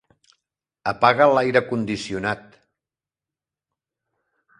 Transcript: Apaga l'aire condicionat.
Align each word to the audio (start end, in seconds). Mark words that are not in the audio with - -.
Apaga 0.91 1.27
l'aire 1.33 1.61
condicionat. 1.71 2.57